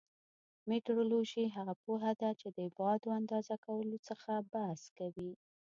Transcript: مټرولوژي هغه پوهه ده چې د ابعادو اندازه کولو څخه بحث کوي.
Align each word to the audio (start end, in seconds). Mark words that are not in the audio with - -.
مټرولوژي 0.69 1.45
هغه 1.55 1.73
پوهه 1.83 2.11
ده 2.21 2.29
چې 2.39 2.47
د 2.55 2.57
ابعادو 2.69 3.09
اندازه 3.19 3.55
کولو 3.65 3.97
څخه 4.07 4.31
بحث 4.53 4.81
کوي. 4.97 5.33